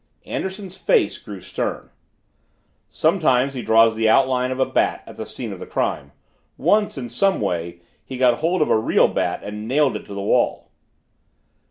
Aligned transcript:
Anderson's 0.25 0.77
face 0.77 1.19
grew 1.19 1.39
stern. 1.39 1.91
"Sometimes 2.89 3.53
he 3.53 3.61
draws 3.61 3.93
the 3.93 4.09
outline 4.09 4.49
of 4.49 4.59
a 4.59 4.65
bat 4.65 5.03
at 5.05 5.15
the 5.15 5.27
scene 5.27 5.53
of 5.53 5.59
the 5.59 5.67
crime. 5.67 6.11
Once, 6.57 6.97
in 6.97 7.07
some 7.07 7.39
way, 7.39 7.81
he 8.03 8.17
got 8.17 8.39
hold 8.39 8.63
of 8.63 8.71
a 8.71 8.79
real 8.79 9.07
bat, 9.07 9.41
and 9.43 9.67
nailed 9.67 9.95
it 9.95 10.07
to 10.07 10.15
the 10.15 10.19
wall." 10.23 10.71